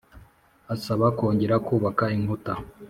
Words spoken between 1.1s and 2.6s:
kongera kubaka inkuta